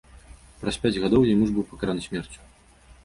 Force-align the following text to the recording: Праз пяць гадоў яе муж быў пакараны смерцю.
Праз 0.61 0.79
пяць 0.85 1.01
гадоў 1.03 1.27
яе 1.33 1.35
муж 1.43 1.49
быў 1.59 1.67
пакараны 1.75 2.01
смерцю. 2.07 2.39